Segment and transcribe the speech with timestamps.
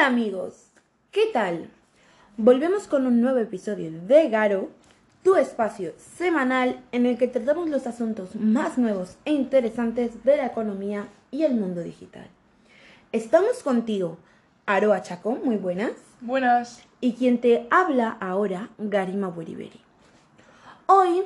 [0.00, 0.54] Hola amigos,
[1.10, 1.68] ¿qué tal?
[2.38, 4.70] Volvemos con un nuevo episodio de Garo,
[5.22, 10.46] tu espacio semanal en el que tratamos los asuntos más nuevos e interesantes de la
[10.46, 12.28] economía y el mundo digital.
[13.12, 14.16] Estamos contigo,
[14.64, 15.92] Aroa Chacón, muy buenas.
[16.22, 16.82] Buenas.
[17.02, 19.82] Y quien te habla ahora, Garima Buriberi.
[20.86, 21.24] Hoy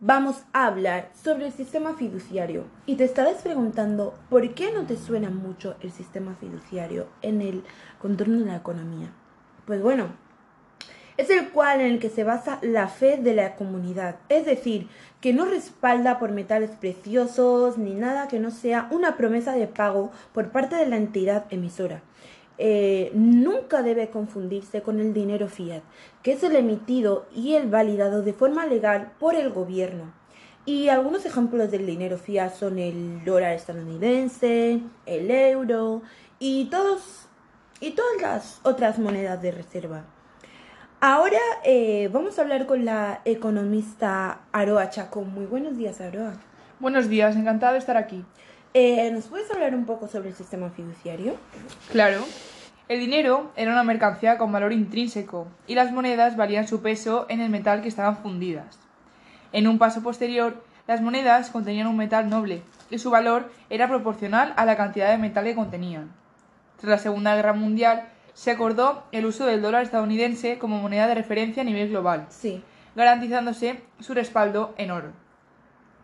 [0.00, 4.96] vamos a hablar sobre el sistema fiduciario y te estarás preguntando por qué no te
[4.96, 7.64] suena mucho el sistema fiduciario en el
[7.98, 9.10] contorno de la economía.
[9.64, 10.08] Pues bueno,
[11.16, 14.88] es el cual en el que se basa la fe de la comunidad, es decir,
[15.22, 20.12] que no respalda por metales preciosos ni nada que no sea una promesa de pago
[20.34, 22.02] por parte de la entidad emisora.
[22.58, 25.82] Eh, nunca debe confundirse con el dinero fiat,
[26.22, 30.12] que es el emitido y el validado de forma legal por el gobierno.
[30.64, 36.02] Y algunos ejemplos del dinero fiat son el dólar estadounidense, el euro
[36.38, 37.28] y, todos,
[37.80, 40.04] y todas las otras monedas de reserva.
[41.00, 45.32] Ahora eh, vamos a hablar con la economista Aroa Chacón.
[45.32, 46.32] Muy buenos días, Aroa.
[46.80, 48.24] Buenos días, encantada de estar aquí.
[48.78, 51.36] Eh, ¿Nos puedes hablar un poco sobre el sistema fiduciario?
[51.90, 52.22] Claro.
[52.90, 57.40] El dinero era una mercancía con valor intrínseco y las monedas valían su peso en
[57.40, 58.78] el metal que estaban fundidas.
[59.52, 62.60] En un paso posterior, las monedas contenían un metal noble
[62.90, 66.12] y su valor era proporcional a la cantidad de metal que contenían.
[66.78, 71.14] Tras la Segunda Guerra Mundial, se acordó el uso del dólar estadounidense como moneda de
[71.14, 72.62] referencia a nivel global, Sí.
[72.94, 75.12] garantizándose su respaldo en oro.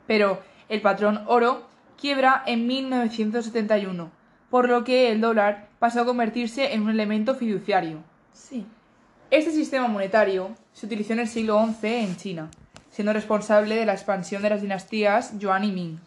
[0.06, 1.70] Pero el patrón oro
[2.02, 4.10] quiebra en 1971,
[4.50, 7.98] por lo que el dólar pasó a convertirse en un elemento fiduciario.
[8.32, 8.66] Sí.
[9.30, 12.50] Este sistema monetario se utilizó en el siglo XI en China,
[12.90, 15.98] siendo responsable de la expansión de las dinastías Yuan y Ming.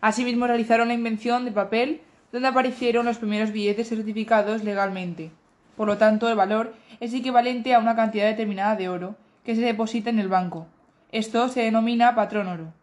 [0.00, 2.00] Asimismo realizaron la invención del papel,
[2.32, 5.32] donde aparecieron los primeros billetes certificados legalmente.
[5.76, 9.60] Por lo tanto, el valor es equivalente a una cantidad determinada de oro que se
[9.60, 10.66] deposita en el banco.
[11.12, 12.79] Esto se denomina patrón oro.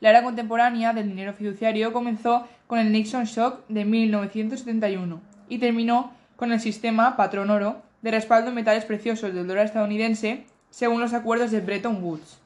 [0.00, 6.12] La era contemporánea del dinero fiduciario comenzó con el Nixon Shock de 1971 y terminó
[6.36, 11.12] con el sistema patrón oro de respaldo en metales preciosos del dólar estadounidense según los
[11.12, 12.40] acuerdos de Bretton Woods.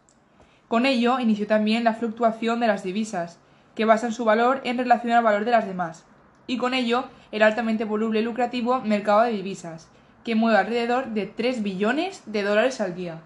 [0.67, 3.39] Con ello inició también la fluctuación de las divisas,
[3.77, 6.05] que basan su valor en relación al valor de las demás,
[6.47, 9.89] y con ello el altamente voluble y lucrativo mercado de divisas,
[10.25, 13.21] que mueve alrededor de 3 billones de dólares al día.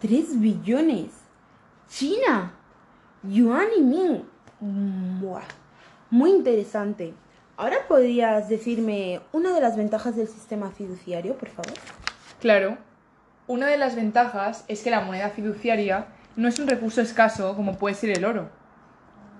[0.00, 1.10] ¡Tres billones!
[1.88, 2.57] ¡China!
[3.22, 4.22] Yuan y Ming.
[6.10, 7.14] Muy interesante.
[7.56, 11.74] Ahora podrías decirme una de las ventajas del sistema fiduciario, por favor.
[12.40, 12.78] Claro,
[13.48, 17.76] una de las ventajas es que la moneda fiduciaria no es un recurso escaso como
[17.76, 18.50] puede ser el oro.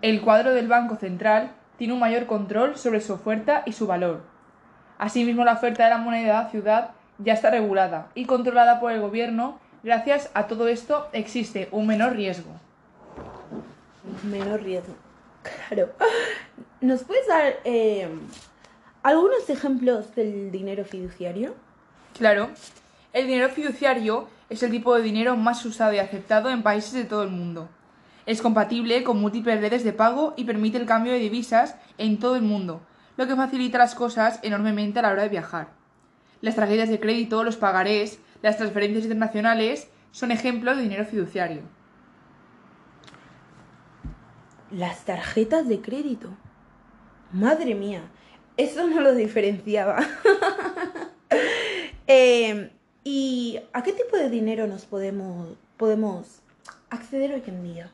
[0.03, 4.22] El cuadro del Banco Central tiene un mayor control sobre su oferta y su valor.
[4.99, 9.61] Asimismo, la oferta de la moneda ciudad ya está regulada y controlada por el gobierno.
[9.84, 12.50] Gracias a todo esto existe un menor riesgo.
[14.24, 14.94] Menor riesgo.
[15.69, 15.91] Claro.
[16.80, 18.08] ¿Nos puedes dar eh,
[19.02, 21.54] algunos ejemplos del dinero fiduciario?
[22.19, 22.50] Claro,
[23.12, 27.04] el dinero fiduciario es el tipo de dinero más usado y aceptado en países de
[27.04, 27.69] todo el mundo.
[28.26, 32.36] Es compatible con múltiples redes de pago y permite el cambio de divisas en todo
[32.36, 32.82] el mundo,
[33.16, 35.69] lo que facilita las cosas enormemente a la hora de viajar.
[36.40, 41.62] Las tarjetas de crédito, los pagarés, las transferencias internacionales son ejemplos de dinero fiduciario.
[44.71, 46.29] Las tarjetas de crédito.
[47.33, 48.03] Madre mía,
[48.56, 49.99] eso no lo diferenciaba.
[52.11, 52.71] Eh,
[53.05, 56.41] ¿Y a qué tipo de dinero nos podemos, podemos
[56.89, 57.91] acceder hoy en día?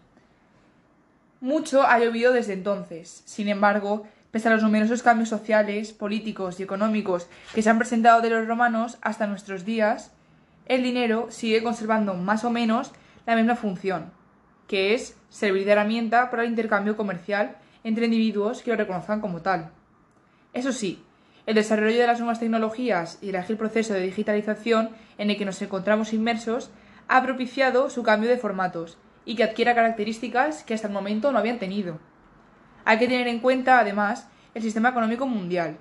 [1.41, 3.23] Mucho ha llovido desde entonces.
[3.27, 8.23] Sin embargo, pese a los numerosos cambios sociales, políticos y económicos que se han presentado
[8.23, 10.13] de los romanos hasta nuestros días,
[10.67, 12.93] el dinero sigue conservando más o menos
[13.27, 14.13] la misma función,
[14.67, 19.43] que es servir de herramienta para el intercambio comercial entre individuos que lo reconozcan como
[19.43, 19.71] tal.
[20.53, 21.03] Eso sí,
[21.47, 25.45] el desarrollo de las nuevas tecnologías y el ágil proceso de digitalización en el que
[25.45, 26.71] nos encontramos inmersos
[27.09, 28.97] ha propiciado su cambio de formatos
[29.27, 31.99] y que adquiera características que hasta el momento no habían tenido.
[32.85, 35.79] Hay que tener en cuenta, además, el sistema económico mundial,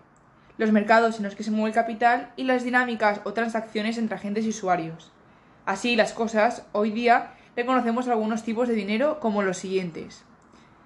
[0.58, 4.16] los mercados en los que se mueve el capital y las dinámicas o transacciones entre
[4.16, 5.12] agentes y usuarios.
[5.66, 10.24] Así las cosas, hoy día reconocemos algunos tipos de dinero como los siguientes.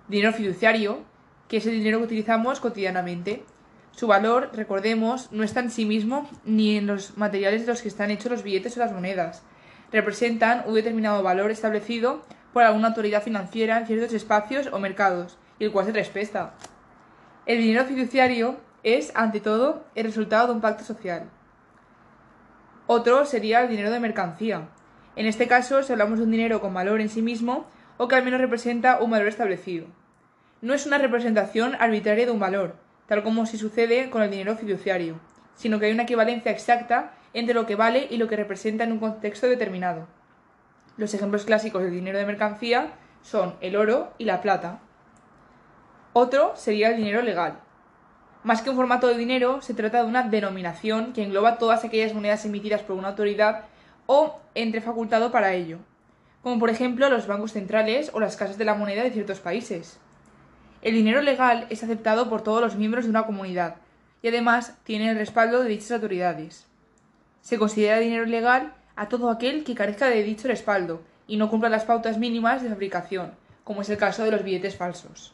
[0.08, 1.00] Dinero fiduciario,
[1.48, 3.44] que es el dinero que utilizamos cotidianamente.
[3.92, 7.88] Su valor, recordemos, no está en sí mismo ni en los materiales de los que
[7.88, 9.44] están hechos los billetes o las monedas.
[9.92, 12.22] Representan un determinado valor establecido
[12.54, 16.54] por alguna autoridad financiera en ciertos espacios o mercados, y el cual se respeta.
[17.46, 21.30] El dinero fiduciario es, ante todo, el resultado de un pacto social.
[22.88, 24.70] Otro sería el dinero de mercancía.
[25.18, 27.66] En este caso, si hablamos de un dinero con valor en sí mismo
[27.98, 29.88] o que al menos representa un valor establecido.
[30.62, 32.76] No es una representación arbitraria de un valor,
[33.08, 35.20] tal como si sucede con el dinero fiduciario,
[35.56, 38.92] sino que hay una equivalencia exacta entre lo que vale y lo que representa en
[38.92, 40.08] un contexto determinado.
[40.98, 42.92] Los ejemplos clásicos del dinero de mercancía
[43.24, 44.82] son el oro y la plata.
[46.14, 47.60] Otro sería el dinero legal.
[48.44, 52.14] Más que un formato de dinero, se trata de una denominación que engloba todas aquellas
[52.14, 53.66] monedas emitidas por una autoridad
[54.08, 55.78] o entre facultado para ello,
[56.42, 60.00] como por ejemplo los bancos centrales o las casas de la moneda de ciertos países.
[60.82, 63.76] El dinero legal es aceptado por todos los miembros de una comunidad
[64.22, 66.66] y además tiene el respaldo de dichas autoridades.
[67.42, 71.70] Se considera dinero legal a todo aquel que carezca de dicho respaldo y no cumpla
[71.70, 73.34] las pautas mínimas de fabricación,
[73.64, 75.34] como es el caso de los billetes falsos.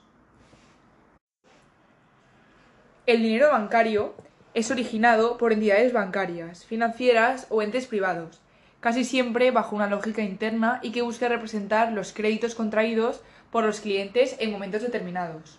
[3.05, 4.15] El dinero bancario
[4.53, 8.42] es originado por entidades bancarias, financieras o entes privados,
[8.83, 13.79] casi siempre bajo una lógica interna y que busca representar los créditos contraídos por los
[13.79, 15.57] clientes en momentos determinados.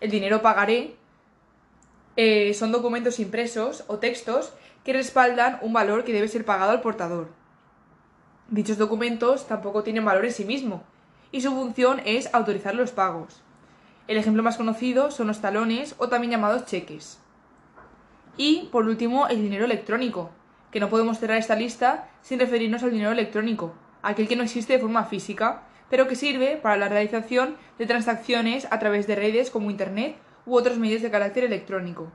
[0.00, 0.96] El dinero pagaré
[2.16, 4.52] eh, son documentos impresos o textos
[4.82, 7.28] que respaldan un valor que debe ser pagado al portador.
[8.48, 10.82] Dichos documentos tampoco tienen valor en sí mismo
[11.30, 13.40] y su función es autorizar los pagos.
[14.08, 17.20] El ejemplo más conocido son los talones o también llamados cheques.
[18.36, 20.32] Y, por último, el dinero electrónico,
[20.70, 24.74] que no podemos cerrar esta lista sin referirnos al dinero electrónico, aquel que no existe
[24.74, 29.50] de forma física, pero que sirve para la realización de transacciones a través de redes
[29.50, 32.10] como Internet u otros medios de carácter electrónico.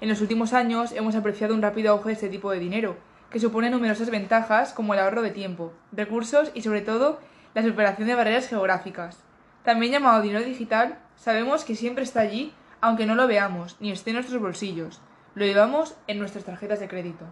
[0.00, 2.96] En los últimos años hemos apreciado un rápido auge de este tipo de dinero,
[3.30, 7.20] que supone numerosas ventajas como el ahorro de tiempo, recursos y sobre todo
[7.54, 9.18] la superación de barreras geográficas.
[9.64, 14.10] También llamado dinero digital, sabemos que siempre está allí, aunque no lo veamos ni esté
[14.10, 15.00] en nuestros bolsillos.
[15.34, 17.26] Lo llevamos en nuestras tarjetas de crédito.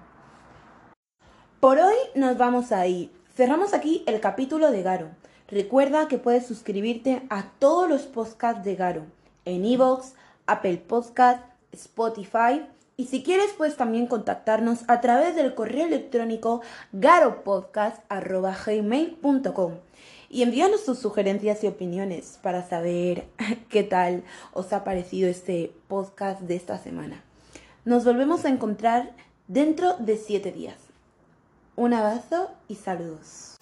[1.60, 3.10] Por hoy nos vamos a ir.
[3.34, 5.08] Cerramos aquí el capítulo de Garo.
[5.49, 9.02] Recuerda que puedes suscribirte a todos los podcasts de Garo
[9.44, 10.12] en Evox,
[10.46, 12.64] Apple Podcast, Spotify
[12.96, 16.62] y si quieres puedes también contactarnos a través del correo electrónico
[16.93, 19.72] garopodcast.gmail.com
[20.31, 23.26] y envíanos tus sugerencias y opiniones para saber
[23.69, 24.22] qué tal
[24.52, 27.25] os ha parecido este podcast de esta semana.
[27.84, 29.11] Nos volvemos a encontrar
[29.49, 30.88] dentro de siete días.
[31.78, 33.56] Un abrazo y saludos.